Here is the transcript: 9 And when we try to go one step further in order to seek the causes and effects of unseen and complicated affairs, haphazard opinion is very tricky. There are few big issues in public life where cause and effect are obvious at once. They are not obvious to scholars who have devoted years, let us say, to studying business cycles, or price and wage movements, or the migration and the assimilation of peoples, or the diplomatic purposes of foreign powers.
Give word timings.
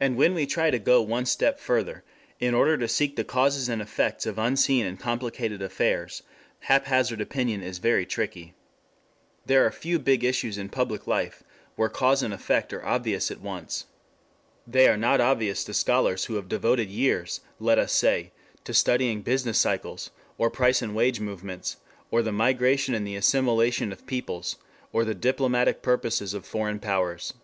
9 0.00 0.08
And 0.12 0.16
when 0.16 0.32
we 0.32 0.46
try 0.46 0.70
to 0.70 0.78
go 0.78 1.02
one 1.02 1.26
step 1.26 1.60
further 1.60 2.04
in 2.40 2.54
order 2.54 2.78
to 2.78 2.88
seek 2.88 3.16
the 3.16 3.22
causes 3.22 3.68
and 3.68 3.82
effects 3.82 4.24
of 4.24 4.38
unseen 4.38 4.86
and 4.86 4.98
complicated 4.98 5.60
affairs, 5.60 6.22
haphazard 6.60 7.20
opinion 7.20 7.62
is 7.62 7.76
very 7.76 8.06
tricky. 8.06 8.54
There 9.44 9.66
are 9.66 9.70
few 9.70 9.98
big 9.98 10.24
issues 10.24 10.56
in 10.56 10.70
public 10.70 11.06
life 11.06 11.42
where 11.76 11.90
cause 11.90 12.22
and 12.22 12.32
effect 12.32 12.72
are 12.72 12.82
obvious 12.82 13.30
at 13.30 13.42
once. 13.42 13.84
They 14.66 14.88
are 14.88 14.96
not 14.96 15.20
obvious 15.20 15.64
to 15.64 15.74
scholars 15.74 16.24
who 16.24 16.36
have 16.36 16.48
devoted 16.48 16.88
years, 16.88 17.42
let 17.60 17.78
us 17.78 17.92
say, 17.92 18.32
to 18.64 18.72
studying 18.72 19.20
business 19.20 19.58
cycles, 19.58 20.08
or 20.38 20.48
price 20.48 20.80
and 20.80 20.94
wage 20.94 21.20
movements, 21.20 21.76
or 22.10 22.22
the 22.22 22.32
migration 22.32 22.94
and 22.94 23.06
the 23.06 23.16
assimilation 23.16 23.92
of 23.92 24.06
peoples, 24.06 24.56
or 24.94 25.04
the 25.04 25.14
diplomatic 25.14 25.82
purposes 25.82 26.32
of 26.32 26.46
foreign 26.46 26.78
powers. 26.80 27.34